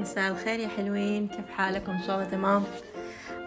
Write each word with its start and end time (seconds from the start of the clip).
مساء 0.00 0.30
الخير 0.30 0.60
يا 0.60 0.68
حلوين 0.68 1.28
كيف 1.28 1.50
حالكم؟ 1.56 1.92
إن 1.92 2.02
شاء 2.02 2.16
الله 2.16 2.28
تمام. 2.28 2.64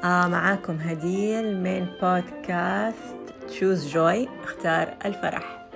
آه 0.04 0.28
معاكم 0.28 0.74
هديل 0.78 1.58
من 1.58 1.86
بودكاست 2.02 3.16
Choose 3.48 3.88
Joy 3.94 4.30
اختار 4.44 4.94
الفرح. 5.06 5.68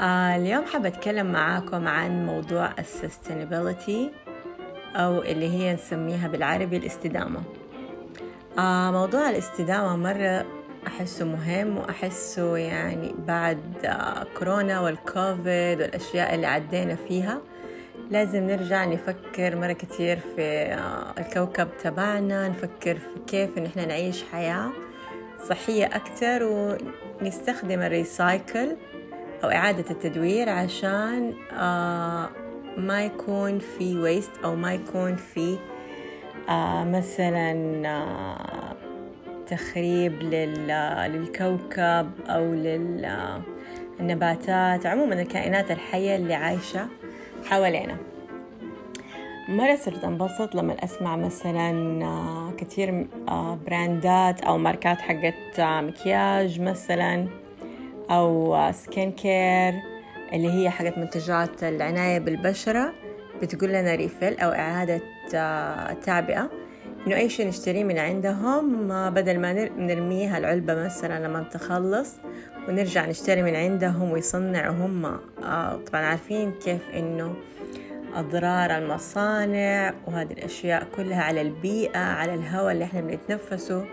آه 0.00 0.36
اليوم 0.36 0.64
حابة 0.64 0.88
أتكلم 0.88 1.32
معاكم 1.32 1.88
عن 1.88 2.26
موضوع 2.26 2.70
ال 2.78 2.87
sustainability 2.87 4.10
أو 4.96 5.22
اللي 5.22 5.48
هي 5.48 5.74
نسميها 5.74 6.28
بالعربي 6.28 6.76
الاستدامة. 6.76 7.42
آه 8.58 8.90
موضوع 8.90 9.30
الاستدامة 9.30 9.96
مرة 9.96 10.46
أحسه 10.86 11.24
مهم 11.24 11.78
وأحسه 11.78 12.56
يعني 12.56 13.14
بعد 13.18 13.60
آه 13.84 14.26
كورونا 14.38 14.80
والكوفيد 14.80 15.80
والأشياء 15.80 16.34
اللي 16.34 16.46
عدينا 16.46 16.94
فيها. 16.94 17.40
لازم 18.10 18.42
نرجع 18.46 18.84
نفكر 18.84 19.56
مرة 19.56 19.72
كتير 19.72 20.18
في 20.36 20.76
الكوكب 21.18 21.68
تبعنا 21.82 22.48
نفكر 22.48 22.94
في 22.94 23.20
كيف 23.26 23.58
إن 23.58 23.66
إحنا 23.66 23.86
نعيش 23.86 24.24
حياة 24.32 24.70
صحية 25.48 25.86
أكتر 25.86 26.42
ونستخدم 27.22 27.82
الريسايكل 27.82 28.76
أو 29.44 29.50
إعادة 29.50 29.90
التدوير 29.90 30.48
عشان 30.48 31.34
ما 32.76 33.04
يكون 33.04 33.58
في 33.58 33.98
ويست 33.98 34.30
أو 34.44 34.56
ما 34.56 34.74
يكون 34.74 35.16
في 35.16 35.58
مثلا 36.86 37.54
تخريب 39.46 40.22
للكوكب 40.22 42.10
أو 42.28 42.54
للنباتات 43.98 44.86
عموما 44.86 45.14
الكائنات 45.22 45.70
الحية 45.70 46.16
اللي 46.16 46.34
عايشة. 46.34 46.88
حوالينا. 47.44 47.96
مرة 49.48 49.76
صرت 49.76 50.04
انبسط 50.04 50.54
لما 50.54 50.84
أسمع 50.84 51.16
مثلا 51.16 52.52
كثير 52.58 53.06
brand 53.66 54.28
ات 54.28 54.40
أو 54.40 54.58
ماركات 54.58 55.00
حقت 55.00 55.60
مكياج 55.60 56.60
مثلا 56.60 57.26
أو 58.10 58.56
skin 58.72 59.12
care 59.12 59.74
اللي 60.32 60.52
هي 60.52 60.70
حقت 60.70 60.98
منتجات 60.98 61.64
العناية 61.64 62.18
بالبشرة 62.18 62.92
بتقول 63.42 63.70
لنا 63.70 63.94
refill 63.94 64.34
أو 64.34 64.50
إعادة 64.50 65.00
تعبئة 66.04 66.50
إنه 67.06 67.16
أي 67.16 67.28
شيء 67.28 67.48
نشتريه 67.48 67.84
من 67.84 67.98
عندهم 67.98 68.88
بدل 69.10 69.38
ما 69.38 69.52
نرميها 69.78 70.38
العلبة 70.38 70.74
مثلا 70.74 71.26
لما 71.26 71.42
تخلص 71.42 72.16
ونرجع 72.68 73.06
نشتري 73.06 73.42
من 73.42 73.56
عندهم 73.56 74.10
ويصنعوا 74.10 74.74
هم 74.74 75.18
طبعا 75.86 76.02
عارفين 76.02 76.52
كيف 76.52 76.90
إنه 76.94 77.34
أضرار 78.14 78.78
المصانع 78.78 79.94
وهذه 80.06 80.32
الأشياء 80.32 80.86
كلها 80.96 81.22
على 81.22 81.40
البيئة 81.42 81.98
على 81.98 82.34
الهواء 82.34 82.72
اللي 82.72 82.84
إحنا 82.84 83.00
بنتنفسه. 83.00 83.84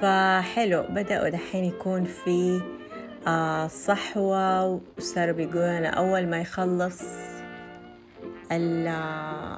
فحلو 0.00 0.82
بدأوا 0.88 1.28
دحين 1.28 1.64
يكون 1.64 2.04
في 2.04 2.60
صحوة 3.68 4.80
وصاروا 4.98 5.32
بيقولوا 5.32 5.86
أول 5.86 6.26
ما 6.26 6.40
يخلص 6.40 7.02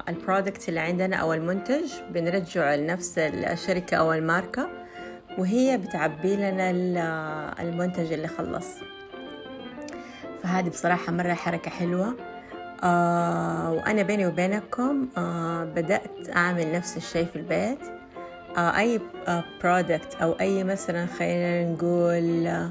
البرودكت 0.08 0.68
اللي 0.68 0.80
عندنا 0.80 1.16
أو 1.16 1.32
المنتج 1.32 1.92
بنرجعه 2.10 2.76
لنفس 2.76 3.18
الشركة 3.18 3.96
أو 3.96 4.12
الماركة 4.12 4.68
وهي 5.38 5.78
بتعبي 5.78 6.36
لنا 6.36 6.70
المنتج 7.62 8.12
اللي 8.12 8.28
خلص. 8.28 8.66
فهذه 10.42 10.68
بصراحة 10.68 11.12
مرة 11.12 11.34
حركة 11.34 11.70
حلوة. 11.70 12.14
آه 12.82 13.72
وأنا 13.72 14.02
بيني 14.02 14.26
وبينكم 14.26 15.08
آه 15.16 15.64
بدأت 15.64 16.36
أعمل 16.36 16.72
نفس 16.72 16.96
الشيء 16.96 17.24
في 17.24 17.36
البيت. 17.36 17.78
آه 18.56 18.78
أي 18.78 19.00
برودكت 19.62 20.14
أو 20.22 20.32
أي 20.32 20.64
مثلا 20.64 21.06
خلينا 21.06 21.72
نقول 21.72 22.46
آه 22.46 22.70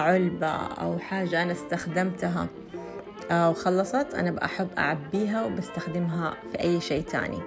علبة 0.00 0.46
أو 0.56 0.98
حاجة 0.98 1.42
أنا 1.42 1.52
استخدمتها 1.52 2.42
آه 2.42 2.85
وخلصت. 3.32 4.14
أنا 4.14 4.30
بأحب 4.30 4.68
أعبيها 4.78 5.44
وبستخدمها 5.44 6.34
في 6.52 6.60
أي 6.60 6.80
شيء 6.80 7.02
تاني. 7.02 7.38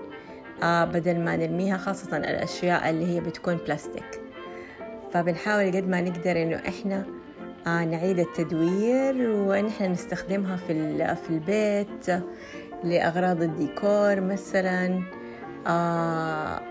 آه 0.64 0.86
بدل 0.86 1.20
ما 1.20 1.36
نرميها 1.36 1.78
خاصة 1.78 2.18
الأشياء 2.18 2.90
اللي 2.90 3.06
هي 3.16 3.20
بتكون 3.20 3.58
بلاستيك 3.58 4.22
فبنحاول 5.14 5.68
قد 5.76 5.88
ما 5.88 6.02
نقدر 6.02 6.42
إنه 6.42 6.56
إحنا 6.56 7.06
آه 7.68 7.86
نعيد 7.86 8.20
التدوير 8.20 9.16
ونحن 9.30 9.92
نستخدمها 9.92 10.56
في 10.56 10.98
في 11.16 11.30
البيت 11.30 12.24
لأغراض 12.84 13.42
الديكور 13.42 14.22
مثلا. 14.22 15.02
آه 15.68 16.62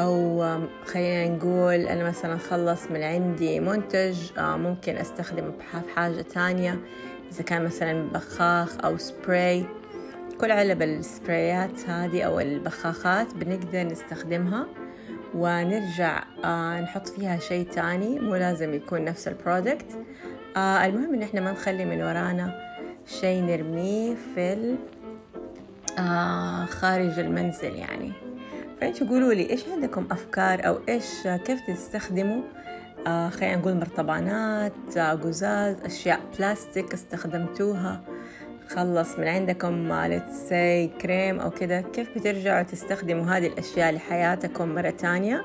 أو 0.00 0.44
خلينا 0.84 1.28
نقول 1.36 1.74
أنا 1.74 2.04
مثلا 2.04 2.36
خلص 2.38 2.90
من 2.90 3.02
عندي 3.02 3.60
منتج 3.60 4.16
آه 4.38 4.56
ممكن 4.56 4.96
أستخدمه 4.96 5.50
في 5.50 5.90
حاجة 5.96 6.22
تانية. 6.22 6.78
إذا 7.32 7.42
كان 7.42 7.64
مثلا 7.64 8.08
بخاخ 8.08 8.84
أو 8.84 8.98
سبراي 8.98 9.66
كل 10.40 10.50
علب 10.50 10.82
السبرايات 10.82 11.88
هذه 11.88 12.22
أو 12.22 12.40
البخاخات 12.40 13.34
بنقدر 13.34 13.82
نستخدمها 13.82 14.66
ونرجع 15.34 16.24
آه 16.44 16.80
نحط 16.80 17.08
فيها 17.08 17.38
شيء 17.38 17.66
تاني 17.70 18.18
مو 18.18 18.34
لازم 18.36 18.74
يكون 18.74 19.04
نفس 19.04 19.28
البرودكت 19.28 19.86
آه 20.56 20.86
المهم 20.86 21.14
إن 21.14 21.22
إحنا 21.22 21.40
ما 21.40 21.52
نخلي 21.52 21.84
من 21.84 22.02
ورانا 22.02 22.60
شيء 23.06 23.42
نرميه 23.42 24.14
في 24.34 24.76
آه 25.98 26.64
خارج 26.64 27.18
المنزل 27.18 27.74
يعني. 27.74 28.12
فأنتوا 28.80 29.06
قولوا 29.06 29.34
لي 29.34 29.50
إيش 29.50 29.64
عندكم 29.68 30.06
أفكار 30.10 30.66
أو 30.66 30.78
إيش 30.88 31.22
كيف 31.44 31.60
تستخدموا 31.66 32.42
آه 33.06 33.28
خلينا 33.28 33.56
نقول 33.56 33.74
مرطبانات 33.76 34.96
آه 34.96 35.12
قزاز 35.12 35.76
أشياء 35.84 36.20
بلاستيك 36.38 36.92
استخدمتوها. 36.92 38.00
خلص 38.68 39.18
من 39.18 39.28
عندكم 39.28 39.88
let's 40.18 40.50
say 40.50 41.00
كريم 41.02 41.40
أو 41.40 41.50
كده 41.50 41.80
كيف 41.80 42.18
بترجعوا 42.18 42.62
تستخدموا 42.62 43.24
هذه 43.24 43.46
الأشياء 43.46 43.92
لحياتكم 43.92 44.68
مرة 44.74 44.90
تانية؟ 44.90 45.44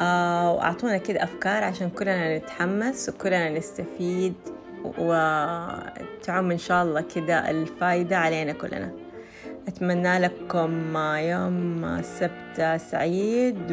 آه 0.00 0.52
وأعطونا 0.52 0.96
كده 0.98 1.22
أفكار 1.24 1.64
عشان 1.64 1.90
كلنا 1.90 2.38
نتحمس 2.38 3.08
وكلنا 3.08 3.48
نستفيد 3.58 4.34
وتعم 4.98 6.50
إن 6.50 6.58
شاء 6.58 6.82
الله 6.84 7.04
كده 7.14 7.50
الفايدة 7.50 8.16
علينا 8.18 8.52
كلنا. 8.52 8.92
أتمنى 9.68 10.18
لكم 10.18 10.96
يوم 11.16 12.02
سبت 12.02 12.80
سعيد 12.90 13.72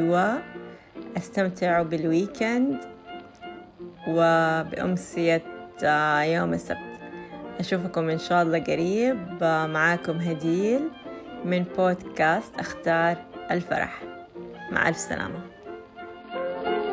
واستمتعوا 1.15 1.83
بالويكند 1.83 2.90
وبأمسية 4.07 5.43
يوم 6.23 6.53
السبت. 6.53 6.77
أشوفكم 7.59 8.09
إن 8.09 8.19
شاء 8.19 8.43
الله 8.43 8.59
قريب 8.59 9.43
معاكم 9.69 10.17
هديل 10.17 10.81
من 11.45 11.63
بودكاست 11.77 12.59
أختار 12.59 13.17
الفرح. 13.51 14.01
مع 14.71 14.89
ألف 14.89 14.97
سلامة. 14.97 15.39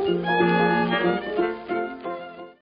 thank 0.08 0.62
you 0.62 0.67